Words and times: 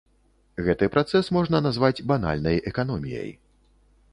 Гэты 0.67 0.87
працэс 0.95 1.29
можна 1.37 1.57
назваць 1.67 2.03
банальнай 2.13 2.57
эканоміяй. 2.73 3.31